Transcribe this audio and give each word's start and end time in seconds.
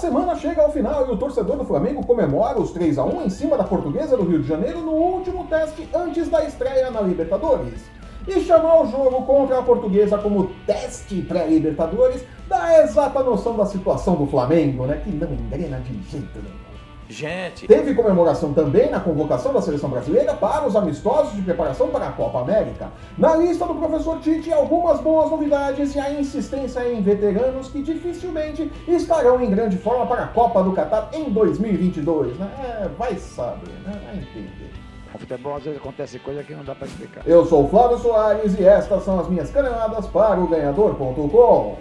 semana 0.00 0.34
chega 0.34 0.62
ao 0.62 0.72
final 0.72 1.06
e 1.06 1.12
o 1.12 1.16
torcedor 1.16 1.58
do 1.58 1.64
Flamengo 1.64 2.04
comemora 2.04 2.58
os 2.58 2.70
3 2.72 2.98
a 2.98 3.04
1 3.04 3.22
em 3.22 3.30
cima 3.30 3.58
da 3.58 3.64
Portuguesa 3.64 4.16
do 4.16 4.24
Rio 4.24 4.40
de 4.40 4.48
Janeiro 4.48 4.80
no 4.80 4.92
último 4.92 5.46
teste 5.46 5.86
antes 5.94 6.28
da 6.28 6.42
estreia 6.42 6.90
na 6.90 7.02
Libertadores. 7.02 7.82
E 8.26 8.40
chamar 8.40 8.82
o 8.82 8.86
jogo 8.90 9.22
contra 9.26 9.58
a 9.58 9.62
Portuguesa 9.62 10.16
como 10.16 10.50
teste 10.66 11.20
pré-Libertadores 11.22 12.24
dá 12.48 12.82
exata 12.82 13.22
noção 13.22 13.56
da 13.56 13.66
situação 13.66 14.14
do 14.16 14.26
Flamengo, 14.26 14.86
né? 14.86 15.00
Que 15.04 15.10
não 15.10 15.32
engrena 15.32 15.78
de 15.80 16.02
jeito 16.10 16.38
nenhum. 16.42 16.69
Gente. 17.10 17.66
Teve 17.66 17.92
comemoração 17.92 18.54
também 18.54 18.88
na 18.88 19.00
convocação 19.00 19.52
da 19.52 19.60
seleção 19.60 19.90
brasileira 19.90 20.32
para 20.32 20.66
os 20.66 20.76
amistosos 20.76 21.34
de 21.34 21.42
preparação 21.42 21.88
para 21.88 22.06
a 22.06 22.12
Copa 22.12 22.40
América. 22.40 22.88
Na 23.18 23.34
lista 23.34 23.66
do 23.66 23.74
professor 23.74 24.20
Tite, 24.20 24.52
algumas 24.52 25.00
boas 25.00 25.28
novidades 25.28 25.94
e 25.96 25.98
a 25.98 26.12
insistência 26.12 26.88
em 26.88 27.02
veteranos 27.02 27.68
que 27.68 27.82
dificilmente 27.82 28.70
estarão 28.86 29.42
em 29.42 29.50
grande 29.50 29.76
forma 29.76 30.06
para 30.06 30.22
a 30.22 30.26
Copa 30.28 30.62
do 30.62 30.72
Catar 30.72 31.10
em 31.12 31.24
2022, 31.30 32.38
né? 32.38 32.48
É, 32.84 32.88
vai 32.96 33.16
saber, 33.16 33.72
né? 33.84 34.00
Vai 34.04 34.16
entender. 34.18 34.70
No 35.12 35.18
futebol 35.18 35.56
às 35.56 35.64
vezes 35.64 35.80
acontece 35.80 36.18
coisa 36.20 36.44
que 36.44 36.54
não 36.54 36.62
dá 36.62 36.76
para 36.76 36.86
explicar. 36.86 37.26
Eu 37.26 37.44
sou 37.44 37.64
o 37.64 37.68
Flávio 37.68 37.98
Soares 37.98 38.56
e 38.56 38.64
estas 38.64 39.02
são 39.02 39.18
as 39.18 39.28
minhas 39.28 39.50
caneladas 39.50 40.06
para 40.06 40.38
o 40.38 40.46
ganhador.com. 40.46 41.76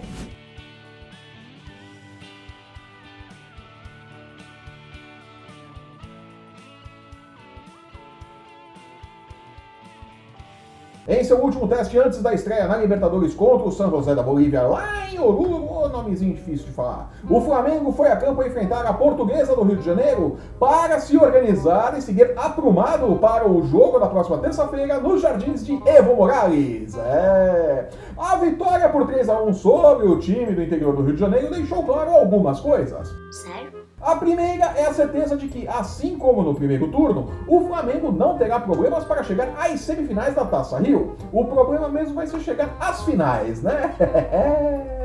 Em 11.09 11.23
seu 11.23 11.43
último 11.43 11.67
teste 11.67 11.97
antes 11.97 12.21
da 12.21 12.35
estreia 12.35 12.67
na 12.67 12.77
Libertadores 12.77 13.33
contra 13.33 13.67
o 13.67 13.71
San 13.71 13.89
José 13.89 14.13
da 14.13 14.21
Bolívia, 14.21 14.61
lá 14.61 15.09
em 15.11 15.19
Oruro, 15.19 15.89
nomezinho 15.89 16.35
difícil 16.35 16.67
de 16.67 16.71
falar, 16.71 17.11
o 17.27 17.41
Flamengo 17.41 17.91
foi 17.91 18.09
a 18.09 18.15
campo 18.15 18.43
enfrentar 18.43 18.85
a 18.85 18.93
Portuguesa 18.93 19.55
do 19.55 19.63
Rio 19.63 19.77
de 19.77 19.85
Janeiro 19.85 20.37
para 20.59 20.99
se 20.99 21.17
organizar 21.17 21.97
e 21.97 22.01
seguir 22.03 22.33
aprumado 22.37 23.15
para 23.15 23.49
o 23.49 23.63
jogo 23.63 23.97
da 23.97 24.07
próxima 24.07 24.37
terça-feira 24.37 24.99
nos 24.99 25.21
jardins 25.21 25.65
de 25.65 25.81
Evo 25.83 26.15
Morales. 26.15 26.95
É. 26.95 27.89
A 28.15 28.35
vitória 28.35 28.87
por 28.89 29.07
3 29.07 29.29
a 29.29 29.41
1 29.41 29.53
sobre 29.53 30.07
o 30.07 30.19
time 30.19 30.53
do 30.53 30.61
interior 30.61 30.95
do 30.95 31.01
Rio 31.01 31.13
de 31.13 31.19
Janeiro 31.19 31.49
deixou 31.49 31.83
claro 31.83 32.11
algumas 32.11 32.59
coisas. 32.59 33.11
Sério? 33.31 33.68
A 34.01 34.15
primeira 34.15 34.65
é 34.77 34.85
a 34.87 34.93
certeza 34.93 35.35
de 35.35 35.47
que, 35.47 35.67
assim 35.67 36.17
como 36.17 36.41
no 36.41 36.55
primeiro 36.55 36.87
turno, 36.87 37.31
o 37.47 37.67
Flamengo 37.67 38.11
não 38.11 38.37
terá 38.37 38.59
problemas 38.59 39.03
para 39.03 39.23
chegar 39.23 39.49
às 39.59 39.81
semifinais 39.81 40.33
da 40.33 40.45
Taça 40.45 40.79
Rio. 40.79 41.15
O 41.33 41.45
problema 41.45 41.89
mesmo 41.89 42.15
vai 42.15 42.25
ser 42.25 42.39
chegar 42.39 42.75
às 42.79 43.03
finais, 43.03 43.61
né? 43.61 43.95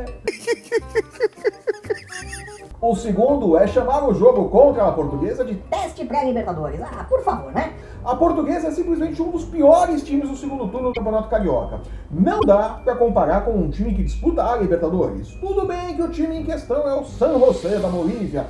O 2.86 2.94
segundo 2.94 3.56
é 3.56 3.66
chamar 3.66 4.06
o 4.06 4.12
jogo 4.12 4.50
contra 4.50 4.86
a 4.86 4.92
portuguesa 4.92 5.42
de 5.42 5.54
Teste 5.54 6.04
pré-Libertadores. 6.04 6.82
Ah, 6.82 7.06
por 7.08 7.22
favor, 7.22 7.50
né? 7.50 7.72
A 8.04 8.14
portuguesa 8.14 8.68
é 8.68 8.70
simplesmente 8.72 9.22
um 9.22 9.30
dos 9.30 9.42
piores 9.46 10.04
times 10.04 10.28
do 10.28 10.36
segundo 10.36 10.68
turno 10.68 10.88
do 10.88 10.94
Campeonato 10.94 11.30
Carioca. 11.30 11.80
Não 12.10 12.40
dá 12.40 12.80
para 12.84 12.94
comparar 12.96 13.46
com 13.46 13.52
um 13.52 13.70
time 13.70 13.94
que 13.94 14.02
disputa 14.02 14.44
a 14.44 14.56
Libertadores. 14.56 15.30
Tudo 15.40 15.66
bem 15.66 15.96
que 15.96 16.02
o 16.02 16.10
time 16.10 16.36
em 16.36 16.44
questão 16.44 16.86
é 16.86 16.94
o 16.94 17.06
San 17.06 17.38
José 17.38 17.78
da 17.78 17.88
Bolívia, 17.88 18.46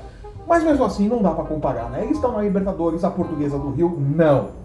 mas 0.46 0.62
mesmo 0.62 0.84
assim 0.84 1.08
não 1.08 1.22
dá 1.22 1.30
para 1.30 1.44
comparar, 1.44 1.90
né? 1.90 2.02
Eles 2.04 2.16
estão 2.16 2.32
na 2.32 2.42
Libertadores, 2.42 3.04
a 3.04 3.10
portuguesa 3.10 3.58
do 3.58 3.70
Rio 3.70 3.96
não. 3.98 4.64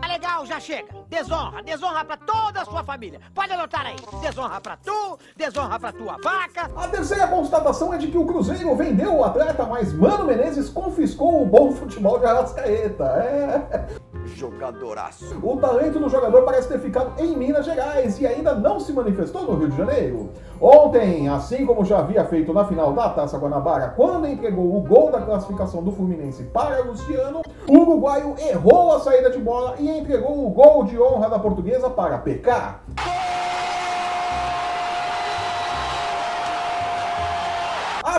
Tá 0.00 0.06
legal, 0.06 0.46
já 0.46 0.60
chega. 0.60 0.94
Desonra, 1.08 1.62
desonra 1.62 2.04
pra 2.04 2.16
toda 2.16 2.62
a 2.62 2.64
sua 2.64 2.84
família. 2.84 3.20
Pode 3.34 3.52
anotar 3.52 3.86
aí. 3.86 3.96
Desonra 4.20 4.60
pra 4.60 4.76
tu, 4.76 5.18
desonra 5.36 5.78
pra 5.78 5.92
tua 5.92 6.16
vaca. 6.22 6.70
A 6.76 6.88
terceira 6.88 7.26
constatação 7.26 7.92
é 7.92 7.98
de 7.98 8.06
que 8.08 8.16
o 8.16 8.24
Cruzeiro 8.24 8.76
vendeu 8.76 9.16
o 9.16 9.24
atleta, 9.24 9.64
mas 9.64 9.92
Mano 9.92 10.24
Menezes 10.24 10.68
confiscou 10.68 11.42
o 11.42 11.46
bom 11.46 11.72
futebol 11.72 12.18
de 12.18 12.26
Arrascaeta. 12.26 13.04
É. 13.04 13.88
Jogadoraço. 14.28 15.38
O 15.42 15.56
talento 15.56 15.98
do 15.98 16.08
jogador 16.08 16.42
parece 16.42 16.68
ter 16.68 16.78
ficado 16.78 17.12
em 17.18 17.36
Minas 17.36 17.64
Gerais 17.64 18.20
e 18.20 18.26
ainda 18.26 18.54
não 18.54 18.78
se 18.78 18.92
manifestou 18.92 19.42
no 19.42 19.56
Rio 19.56 19.70
de 19.70 19.76
Janeiro. 19.76 20.30
Ontem, 20.60 21.28
assim 21.28 21.64
como 21.64 21.84
já 21.84 21.98
havia 21.98 22.24
feito 22.24 22.52
na 22.52 22.64
final 22.64 22.92
da 22.92 23.08
Taça 23.08 23.38
Guanabara, 23.38 23.94
quando 23.96 24.26
entregou 24.26 24.76
o 24.76 24.80
gol 24.80 25.10
da 25.10 25.20
classificação 25.20 25.82
do 25.82 25.92
Fluminense 25.92 26.44
para 26.44 26.82
Luciano, 26.82 27.42
o 27.68 27.78
uruguaio 27.78 28.34
errou 28.38 28.92
a 28.92 29.00
saída 29.00 29.30
de 29.30 29.38
bola 29.38 29.76
e 29.78 29.88
entregou 29.88 30.46
o 30.46 30.50
gol 30.50 30.84
de 30.84 31.00
honra 31.00 31.28
da 31.28 31.38
portuguesa 31.38 31.88
para 31.88 32.18
PK. 32.18 32.80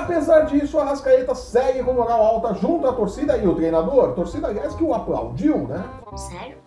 Apesar 0.09 0.47
disso, 0.47 0.79
a 0.79 0.85
Rascaeta 0.85 1.35
segue 1.35 1.83
com 1.83 1.93
moral 1.93 2.25
alta 2.25 2.55
junto 2.55 2.87
à 2.87 2.93
torcida 2.93 3.37
e 3.37 3.47
o 3.47 3.53
treinador. 3.53 4.15
Torcida, 4.15 4.47
aliás, 4.47 4.73
que 4.73 4.83
o 4.83 4.91
aplaudiu, 4.91 5.67
né? 5.67 5.87
Sério? 6.15 6.57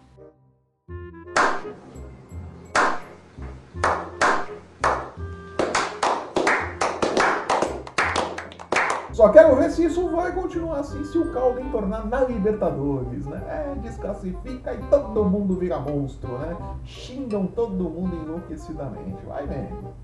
Só 9.23 9.29
quero 9.29 9.55
ver 9.55 9.71
se 9.71 9.85
isso 9.85 10.09
vai 10.09 10.33
continuar 10.33 10.81
assim, 10.81 11.05
se 11.05 11.17
o 11.17 11.33
caldo 11.33 11.61
entornar 11.61 12.05
na 12.09 12.25
Libertadores, 12.25 13.25
né? 13.25 13.41
É, 13.49 13.75
desclassifica 13.81 14.75
e 14.75 14.79
todo 14.91 15.25
mundo 15.25 15.55
vira 15.55 15.79
monstro, 15.79 16.37
né? 16.39 16.57
Xingam 16.85 17.47
todo 17.47 17.89
mundo 17.89 18.17
enlouquecidamente. 18.17 19.25
Vai 19.25 19.47
vendo. 19.47 19.95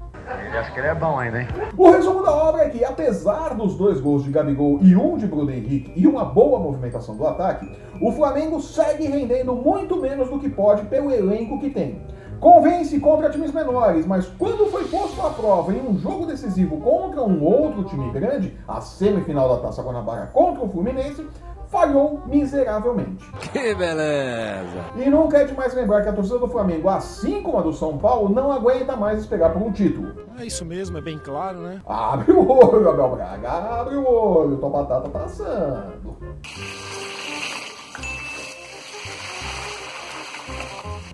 Ele 0.47 0.57
acha 0.57 0.71
que 0.71 0.79
ele 0.79 0.87
é 0.87 0.95
bom 0.95 1.19
ainda, 1.19 1.41
hein? 1.41 1.49
O 1.77 1.91
resumo 1.91 2.23
da 2.23 2.31
obra 2.31 2.63
é 2.63 2.69
que, 2.69 2.85
apesar 2.85 3.57
dos 3.57 3.77
dois 3.77 4.01
gols 4.01 4.23
de 4.23 4.31
Gabigol 4.31 4.79
e 4.81 4.95
um 4.95 5.17
de 5.17 5.27
Bruno 5.27 5.51
Henrique 5.51 5.93
e 5.97 6.07
uma 6.07 6.25
boa 6.25 6.61
movimentação 6.61 7.17
do 7.17 7.27
ataque, 7.27 7.69
o 8.01 8.13
Flamengo 8.13 8.63
segue 8.63 9.09
rendendo 9.09 9.53
muito 9.53 10.01
menos 10.01 10.31
do 10.31 10.39
que 10.39 10.49
pode 10.49 10.83
pelo 10.87 11.11
elenco 11.11 11.59
que 11.59 11.71
tem. 11.71 12.01
Convence 12.41 12.99
contra 13.01 13.31
times 13.31 13.53
menores, 13.53 14.07
mas 14.07 14.27
quando 14.39 14.71
foi 14.71 14.85
posto 14.85 15.21
à 15.21 15.31
prova 15.31 15.73
em 15.73 15.81
um 15.81 15.99
jogo 15.99 16.27
decisivo 16.27 16.79
contra 16.79 17.23
um 17.23 17.43
outro 17.43 17.85
time 17.85 18.11
grande, 18.11 18.57
a 18.67 18.81
semifinal 18.81 19.49
da 19.49 19.63
Taça 19.63 19.83
Guanabara 19.83 20.27
contra 20.27 20.65
o 20.65 20.69
Fluminense, 20.69 21.27
falhou 21.69 22.23
miseravelmente. 22.27 23.25
Que 23.53 23.75
beleza. 23.75 24.85
E 24.97 25.09
nunca 25.11 25.39
é 25.39 25.45
demais 25.45 25.75
lembrar 25.75 26.03
que 26.03 26.09
a 26.09 26.13
torcida 26.13 26.39
do 26.39 26.49
Flamengo, 26.49 26.89
assim 26.89 27.43
como 27.43 27.59
a 27.59 27.63
do 27.63 27.73
São 27.73 27.99
Paulo, 27.99 28.29
não 28.29 28.51
aguenta 28.51 28.97
mais 28.97 29.19
esperar 29.21 29.53
por 29.53 29.63
um 29.63 29.73
título. 29.73 30.13
É 30.39 30.47
isso 30.47 30.65
mesmo, 30.65 30.97
é 30.99 31.01
bem 31.01 31.19
claro, 31.19 31.59
né? 31.59 31.81
Abre 31.87 32.33
o 32.33 32.49
olho, 32.49 32.89
Abel 32.89 33.11
Braga, 33.11 33.51
abre 33.51 33.97
o 33.97 34.09
olho, 34.09 34.57
tua 34.57 34.71
batata 34.71 35.09
tá 35.09 35.29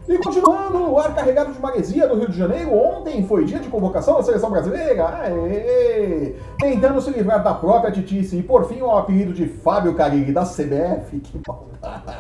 E 0.06 0.18
continuando 0.18 0.78
no 0.78 0.98
ar 0.98 1.14
carregado 1.14 1.52
de 1.52 1.60
maresia 1.60 2.06
do 2.06 2.16
Rio 2.16 2.28
de 2.28 2.36
Janeiro, 2.36 2.74
ontem 2.74 3.26
foi 3.26 3.46
dia 3.46 3.58
de 3.58 3.68
convocação 3.68 4.16
da 4.16 4.22
seleção 4.22 4.50
brasileira. 4.50 5.08
Aê! 5.08 6.34
Tentando 6.58 7.00
se 7.00 7.10
livrar 7.10 7.42
da 7.42 7.54
própria 7.54 7.90
titice 7.90 8.36
e 8.38 8.42
por 8.42 8.68
fim 8.68 8.82
o 8.82 8.90
apelido 8.90 9.32
de 9.32 9.46
Fábio 9.46 9.94
Carilli 9.94 10.30
da 10.30 10.44
CBF. 10.44 11.20
Que 11.20 11.40
maldade. 11.46 12.13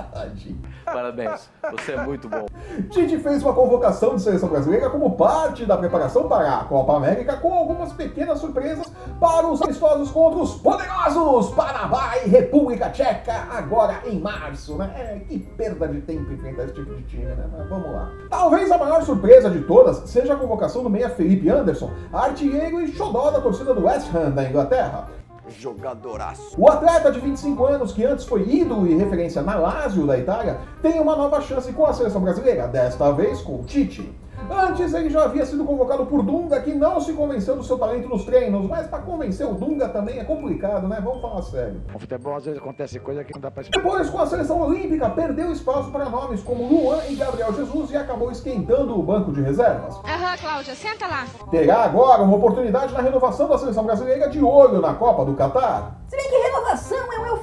Parabéns. 0.84 1.48
Você 1.72 1.92
é 1.92 2.04
muito 2.04 2.28
bom. 2.28 2.46
Tite 2.90 3.18
fez 3.18 3.42
uma 3.42 3.54
convocação 3.54 4.16
de 4.16 4.22
seleção 4.22 4.48
brasileira 4.48 4.90
como 4.90 5.16
parte 5.16 5.64
da 5.64 5.76
preparação 5.76 6.28
para 6.28 6.58
a 6.58 6.64
Copa 6.64 6.96
América, 6.96 7.36
com 7.36 7.52
algumas 7.52 7.92
pequenas 7.92 8.38
surpresas 8.38 8.92
para 9.18 9.46
os 9.46 9.62
amistosos 9.62 10.10
contra 10.10 10.40
os 10.40 10.54
poderosos 10.54 11.54
Paraguai 11.54 12.22
e 12.26 12.28
República 12.28 12.90
Tcheca, 12.90 13.46
agora 13.50 14.02
em 14.04 14.18
março, 14.18 14.76
né? 14.76 14.92
É, 14.96 15.18
que 15.20 15.38
perda 15.38 15.88
de 15.88 16.00
tempo 16.02 16.32
enfrentar 16.32 16.64
esse 16.64 16.74
tipo 16.74 16.94
de 16.94 17.02
time, 17.04 17.24
né? 17.24 17.48
Mas 17.50 17.68
vamos 17.68 17.90
lá. 17.92 18.10
Talvez 18.28 18.70
a 18.70 18.78
maior 18.78 19.02
surpresa 19.02 19.50
de 19.50 19.60
todas 19.62 20.08
seja 20.08 20.34
a 20.34 20.36
convocação 20.36 20.82
do 20.82 20.90
meia 20.90 21.10
Felipe 21.10 21.48
Anderson, 21.48 21.90
artilheiro 22.12 22.80
e 22.80 22.92
xodó 22.92 23.30
da 23.30 23.40
torcida 23.40 23.74
do 23.74 23.84
West 23.84 24.14
Ham 24.14 24.30
da 24.30 24.44
Inglaterra. 24.44 25.08
Jogadoraço. 25.48 26.54
O 26.58 26.68
atleta 26.70 27.10
de 27.10 27.20
25 27.20 27.64
anos, 27.66 27.92
que 27.92 28.04
antes 28.04 28.24
foi 28.24 28.48
ídolo 28.48 28.86
e 28.86 28.94
referência 28.94 29.42
na 29.42 29.56
Lazio 29.56 30.06
da 30.06 30.18
Itália, 30.18 30.60
tem 30.80 31.00
uma 31.00 31.16
nova 31.16 31.40
chance 31.40 31.72
com 31.72 31.86
a 31.86 31.92
seleção 31.92 32.20
brasileira, 32.20 32.66
desta 32.66 33.10
vez 33.12 33.40
com 33.40 33.60
o 33.60 33.64
Tite. 33.64 34.12
Antes 34.50 34.92
ele 34.94 35.10
já 35.10 35.24
havia 35.24 35.46
sido 35.46 35.64
convocado 35.64 36.06
por 36.06 36.22
Dunga, 36.22 36.60
que 36.60 36.74
não 36.74 37.00
se 37.00 37.12
convenceu 37.12 37.56
do 37.56 37.62
seu 37.64 37.78
talento 37.78 38.08
nos 38.08 38.24
treinos, 38.24 38.66
mas 38.66 38.86
para 38.86 39.00
convencer 39.00 39.46
o 39.46 39.54
Dunga 39.54 39.88
também 39.88 40.18
é 40.18 40.24
complicado, 40.24 40.86
né? 40.86 41.00
Vamos 41.02 41.20
falar 41.20 41.42
sério. 41.42 41.80
No 41.92 41.98
futebol 41.98 42.36
às 42.36 42.44
vezes 42.44 42.60
acontece 42.60 42.98
coisa 42.98 43.24
que 43.24 43.32
não 43.34 43.40
dá 43.40 43.50
pra 43.50 43.62
explicar. 43.62 43.82
Depois, 43.84 44.10
com 44.10 44.18
a 44.18 44.26
seleção 44.26 44.60
olímpica, 44.60 45.08
perdeu 45.10 45.50
espaço 45.52 45.90
para 45.90 46.08
nomes 46.08 46.42
como 46.42 46.66
Luan 46.66 47.00
e 47.08 47.16
Gabriel 47.16 47.52
Jesus 47.52 47.90
e 47.90 47.96
acabou 47.96 48.30
esquentando 48.30 48.98
o 48.98 49.02
banco 49.02 49.32
de 49.32 49.40
reservas. 49.40 49.94
Aham, 50.04 50.36
Cláudia, 50.40 50.74
senta 50.74 51.06
lá. 51.06 51.26
Terá 51.50 51.84
agora 51.84 52.22
uma 52.22 52.36
oportunidade 52.36 52.92
na 52.92 53.00
renovação 53.00 53.48
da 53.48 53.58
seleção 53.58 53.84
brasileira 53.84 54.28
de 54.28 54.42
olho 54.42 54.80
na 54.80 54.94
Copa 54.94 55.24
do 55.24 55.34
Catar. 55.34 55.98
Se 56.06 56.16
bem 56.16 56.28
que 56.28 56.43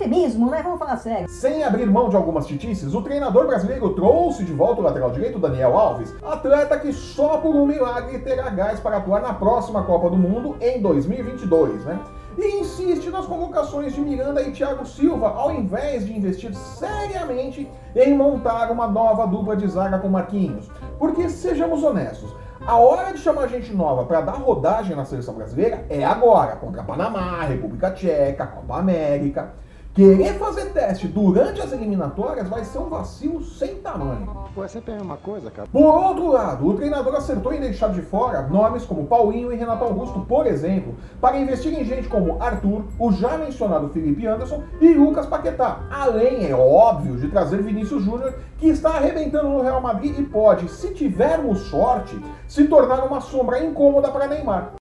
eufemismo, 0.02 0.50
né? 0.50 0.62
Vamos 0.64 0.80
falar 0.80 0.98
sério. 0.98 1.30
Sem 1.30 1.64
abrir 1.64 1.86
mão 1.86 2.10
de 2.10 2.16
algumas 2.16 2.48
titices, 2.48 2.94
o 2.94 3.02
treinador 3.02 3.46
brasileiro 3.48 3.94
trouxe 3.94 4.44
de 4.44 4.54
volta 4.54 4.82
o 4.82 4.84
lateral 4.84 5.12
direito 5.12 5.40
Daniel 5.40 5.78
Alves, 5.78 6.14
atleta 6.24 6.80
que 6.80 6.92
só 6.92 7.38
por 7.38 7.56
um 7.56 7.66
milagre 7.66 8.20
terá 8.20 8.50
gás 8.50 8.80
para 8.80 8.98
atuar 8.98 9.22
na 9.22 9.34
próxima 9.34 9.84
Copa 9.84 10.10
do 10.10 10.18
Mundo 10.18 10.58
em 10.60 10.82
2022, 10.82 11.86
né? 11.86 12.00
e 12.38 12.62
insiste 12.62 13.10
nas 13.10 13.26
convocações 13.26 13.94
de 13.94 14.00
Miranda 14.00 14.42
e 14.42 14.52
Thiago 14.52 14.86
Silva, 14.86 15.28
ao 15.28 15.52
invés 15.52 16.06
de 16.06 16.18
investir 16.18 16.56
seriamente 16.56 17.70
em 17.94 18.16
montar 18.16 18.72
uma 18.72 18.88
nova 18.88 19.28
dupla 19.28 19.56
de 19.56 19.68
zaga 19.68 20.00
com 20.00 20.08
Marquinhos. 20.08 20.72
Porque, 20.98 21.30
sejamos 21.30 21.84
honestos, 21.84 22.34
a 22.66 22.78
hora 22.78 23.12
de 23.12 23.20
chamar 23.20 23.50
gente 23.50 23.74
nova 23.74 24.06
para 24.06 24.22
dar 24.22 24.38
rodagem 24.38 24.96
na 24.96 25.04
seleção 25.04 25.34
brasileira 25.34 25.86
é 25.90 26.06
agora, 26.06 26.56
contra 26.56 26.84
Panamá, 26.84 27.42
República 27.42 27.92
Tcheca, 27.92 28.48
Copa 28.48 28.78
América. 28.78 29.54
Querer 29.94 30.36
fazer 30.36 30.68
teste 30.68 31.06
durante 31.06 31.60
as 31.60 31.74
eliminatórias 31.74 32.48
vai 32.48 32.64
ser 32.64 32.78
um 32.80 32.88
vacilo 32.88 33.44
sem 33.44 33.76
tamanho. 33.76 34.26
Pô, 34.56 34.64
é 34.64 34.68
sempre 34.70 34.94
a 34.94 34.96
mesma 34.96 35.18
coisa, 35.18 35.52
cara. 35.52 35.68
Por 35.70 35.84
outro 35.84 36.32
lado, 36.32 36.66
o 36.66 36.74
treinador 36.76 37.14
acertou 37.14 37.52
em 37.52 37.60
deixar 37.60 37.92
de 37.92 38.02
fora 38.02 38.48
nomes 38.48 38.86
como 38.86 39.06
Paulinho 39.06 39.52
e 39.52 39.56
Renato 39.58 39.84
Augusto, 39.84 40.22
por 40.22 40.48
exemplo, 40.48 40.96
para 41.20 41.38
investir 41.38 41.78
em 41.78 41.84
gente 41.84 42.08
como 42.08 42.42
Arthur, 42.42 42.86
o 42.98 43.12
já 43.12 43.38
mencionado 43.38 43.90
Felipe 43.90 44.26
Anderson 44.26 44.64
e 44.80 44.94
Lucas 44.94 45.26
Paquetá. 45.26 45.82
Além, 45.92 46.50
é 46.50 46.56
óbvio, 46.56 47.18
de 47.18 47.28
trazer 47.28 47.62
Vinícius 47.62 48.02
Júnior, 48.02 48.36
que 48.58 48.70
está 48.70 48.92
arrebentando 48.92 49.50
no 49.50 49.62
Real 49.62 49.82
Madrid 49.82 50.18
e 50.18 50.24
pode, 50.24 50.70
se 50.70 50.94
tivermos 50.94 51.64
sorte, 51.68 52.18
se 52.48 52.66
tornar 52.66 53.04
uma 53.04 53.20
sombra 53.20 53.62
incômoda 53.62 54.10
para 54.10 54.28
Neymar. 54.28 54.81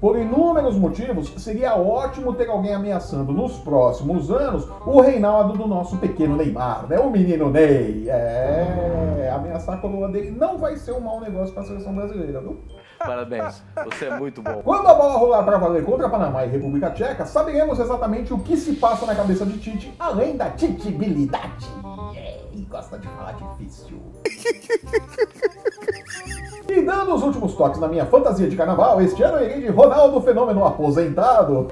Por 0.00 0.18
inúmeros 0.18 0.76
motivos, 0.76 1.32
seria 1.38 1.74
ótimo 1.74 2.34
ter 2.34 2.48
alguém 2.48 2.74
ameaçando 2.74 3.32
nos 3.32 3.58
próximos 3.58 4.30
anos 4.30 4.68
o 4.84 5.00
reinado 5.00 5.54
do 5.54 5.66
nosso 5.66 5.96
pequeno 5.96 6.36
Neymar, 6.36 6.86
né? 6.88 6.98
O 6.98 7.10
menino 7.10 7.50
Ney. 7.50 8.08
É, 8.08 9.32
ameaçar 9.34 9.76
a 9.76 9.78
coroa 9.78 10.08
dele 10.08 10.30
não 10.30 10.58
vai 10.58 10.76
ser 10.76 10.92
um 10.92 11.00
mau 11.00 11.20
negócio 11.20 11.52
para 11.52 11.62
a 11.62 11.66
seleção 11.66 11.94
brasileira, 11.94 12.40
viu? 12.40 12.60
Parabéns, 12.98 13.62
você 13.84 14.06
é 14.06 14.18
muito 14.18 14.42
bom. 14.42 14.62
Quando 14.62 14.86
a 14.88 14.94
bola 14.94 15.18
rolar 15.18 15.42
para 15.44 15.58
valer 15.58 15.84
contra 15.84 16.08
Panamá 16.08 16.44
e 16.44 16.50
República 16.50 16.90
Tcheca, 16.90 17.26
saberemos 17.26 17.78
exatamente 17.78 18.32
o 18.32 18.38
que 18.38 18.56
se 18.56 18.74
passa 18.76 19.06
na 19.06 19.14
cabeça 19.14 19.44
de 19.44 19.58
Tite, 19.58 19.94
além 19.98 20.36
da 20.36 20.50
titibilidade. 20.50 21.66
E 22.52 22.62
gosta 22.62 22.98
de 22.98 23.06
falar 23.08 23.32
difícil. 23.32 24.00
Dando 26.86 27.16
os 27.16 27.22
últimos 27.24 27.52
toques 27.54 27.80
na 27.80 27.88
minha 27.88 28.06
fantasia 28.06 28.48
de 28.48 28.54
carnaval, 28.54 29.02
este 29.02 29.20
ano 29.20 29.38
eu 29.38 29.46
irei 29.46 29.62
de 29.62 29.66
Ronaldo 29.66 30.20
Fenômeno 30.20 30.64
aposentado. 30.64 31.66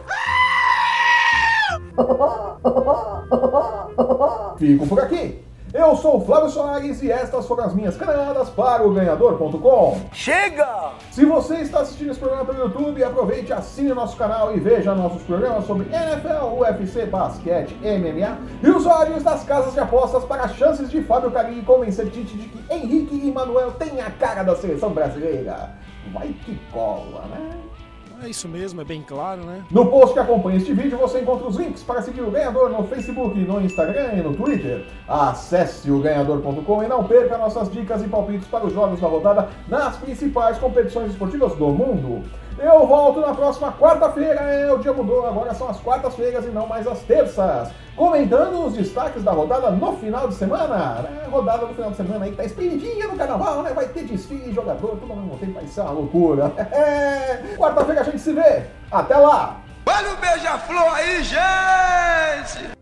Fico 4.58 4.88
por 4.88 4.99
aqui. 4.99 5.44
Eu 5.75 5.97
sou 5.97 6.19
o 6.19 6.25
Flávio 6.25 6.50
Soares 6.50 7.03
e 7.03 7.11
estas 7.11 7.49
foram 7.49 7.65
as 7.65 7.75
minhas 7.75 7.97
caneladas 7.97 8.49
para 8.49 8.87
o 8.87 8.94
Ganhador.com. 8.94 10.00
Chega! 10.12 10.93
Se 11.11 11.25
você 11.25 11.56
está 11.56 11.81
assistindo 11.81 12.12
esse 12.12 12.21
programa 12.21 12.44
pelo 12.44 12.61
YouTube, 12.61 13.03
aproveite, 13.03 13.53
assine 13.53 13.91
o 13.91 13.94
nosso 13.97 14.17
canal 14.17 14.56
e 14.56 14.61
veja 14.61 14.94
nossos 14.94 15.25
programas 15.25 15.67
sobre 15.67 15.88
NFL, 15.93 16.61
UFC, 16.61 17.06
basquete, 17.06 17.75
MMA 17.82 18.38
e 18.62 18.71
os 18.71 18.87
ódios 18.87 19.25
das 19.25 19.43
casas 19.43 19.73
de 19.75 19.81
apostas 19.81 20.23
para 20.26 20.44
as 20.44 20.55
chances 20.55 20.88
de 20.88 21.03
Fábio 21.03 21.32
Carilli 21.32 21.62
convencer 21.62 22.09
Tite 22.09 22.37
de 22.37 22.47
que 22.47 22.73
Henrique 22.73 23.17
e 23.26 23.32
Manuel 23.32 23.73
têm 23.73 24.00
a 24.00 24.12
cara 24.12 24.44
da 24.44 24.55
seleção 24.55 24.91
brasileira. 24.91 25.71
Vai 26.12 26.29
que 26.44 26.56
cola, 26.73 27.25
né? 27.32 27.50
É 28.22 28.28
isso 28.28 28.49
mesmo, 28.49 28.81
é 28.81 28.84
bem 28.84 29.02
claro, 29.02 29.44
né? 29.44 29.64
No 29.70 29.87
post 29.87 30.14
que 30.14 30.20
acompanha 30.20 30.58
este 30.58 30.72
vídeo 30.72 30.96
você 30.96 31.20
encontra 31.20 31.46
os 31.46 31.56
links 31.56 31.82
para 31.82 32.00
seguir 32.02 32.22
o 32.22 32.31
ganhador 32.31 32.70
no 32.70 32.84
Facebook, 32.84 33.38
no 33.38 33.61
Instagram 33.61 34.12
e 34.14 34.22
no 34.22 34.34
Twitter. 34.34 34.87
Acesse 35.08 35.90
o 35.90 36.00
ganhador.com 36.00 36.82
e 36.82 36.88
não 36.88 37.05
perca 37.05 37.37
nossas 37.37 37.70
dicas 37.70 38.02
e 38.02 38.08
palpites 38.08 38.46
para 38.49 38.66
os 38.66 38.72
jogos 38.72 39.00
da 39.00 39.08
rodada 39.08 39.49
nas 39.69 39.96
principais 39.96 40.58
competições 40.58 41.11
esportivas 41.11 41.55
do 41.56 41.69
mundo. 41.69 42.25
Eu 42.59 42.87
volto 42.87 43.21
na 43.21 43.35
próxima 43.35 43.73
quarta-feira, 43.73 44.41
é, 44.41 44.73
o 44.73 44.79
dia 44.79 44.93
mudou, 44.93 45.27
agora 45.27 45.53
são 45.55 45.69
as 45.69 45.81
quartas-feiras 45.81 46.45
e 46.45 46.49
não 46.49 46.67
mais 46.67 46.87
as 46.87 47.01
terças. 47.01 47.71
Comentando 47.97 48.67
os 48.67 48.75
destaques 48.75 49.23
da 49.23 49.33
rodada 49.33 49.71
no 49.71 49.97
final 49.97 50.29
de 50.29 50.35
semana. 50.35 51.03
Né? 51.03 51.27
Rodada 51.31 51.67
no 51.67 51.75
final 51.75 51.91
de 51.91 51.97
semana 51.97 52.25
aí 52.25 52.31
que 52.31 52.37
tá 52.37 52.45
espremidinha 52.45 53.09
no 53.09 53.17
carnaval, 53.17 53.62
né? 53.62 53.73
Vai 53.73 53.87
ter 53.89 54.05
desfile, 54.05 54.53
jogador, 54.53 54.97
tudo 54.97 55.12
ao 55.12 55.19
mesmo 55.19 55.37
tempo, 55.39 55.55
vai 55.55 55.67
ser 55.67 55.81
uma 55.83 55.91
loucura. 55.91 56.53
Quarta-feira 57.59 58.01
a 58.01 58.05
gente 58.05 58.19
se 58.19 58.33
vê. 58.33 58.65
Até 58.91 59.17
lá! 59.17 59.61
Olha 59.87 60.12
o 60.12 60.17
beija-flor 60.17 60.95
aí, 60.95 61.23
gente! 61.23 62.75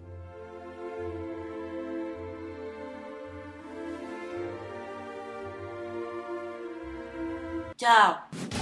Tchau. 7.77 8.62